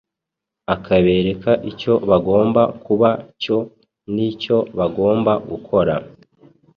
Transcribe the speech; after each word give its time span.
akabereka 0.75 1.51
icyo 1.71 1.93
bagomba 2.09 2.61
kuba 2.85 3.09
cyo 3.41 3.57
n’icyo 4.13 4.57
bagomba 4.77 5.31
gukora 5.49 5.95